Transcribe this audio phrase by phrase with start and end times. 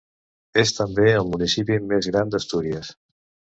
[0.61, 2.93] És també el municipi més gran d'Astúries.